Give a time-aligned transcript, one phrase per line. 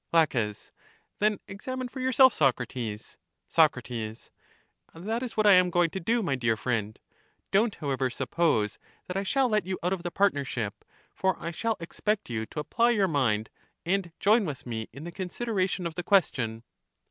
[0.11, 0.25] La,
[1.19, 3.17] Then examine for yourself, Socrates.
[3.47, 6.97] Soc, That is what I am going to do, my dear friend.
[7.51, 10.83] Don't, however, suppose that I shall let you out of the partnership;
[11.13, 13.51] for I shall expect you to apply your mind,
[13.85, 16.63] and join with me in the consideration of the question.